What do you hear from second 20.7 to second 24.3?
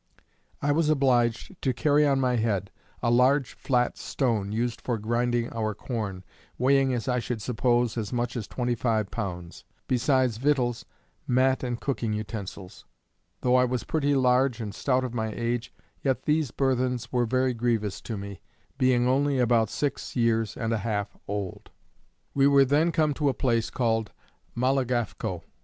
a half old. We were then come to a place called